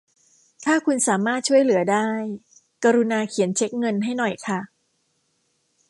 [0.65, 2.09] ถ้าคุณสามารถช่วยเหลือได้
[2.83, 4.59] กรุณาเขียนเช็คเงินให้หน่อยค่ะ